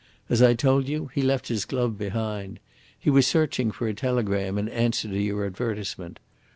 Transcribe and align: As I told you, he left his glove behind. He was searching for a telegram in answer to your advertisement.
As 0.29 0.41
I 0.41 0.55
told 0.55 0.89
you, 0.89 1.11
he 1.13 1.21
left 1.21 1.47
his 1.49 1.63
glove 1.63 1.95
behind. 1.95 2.59
He 2.97 3.11
was 3.11 3.27
searching 3.27 3.69
for 3.69 3.87
a 3.87 3.93
telegram 3.93 4.57
in 4.57 4.67
answer 4.67 5.07
to 5.07 5.21
your 5.21 5.45
advertisement. 5.45 6.19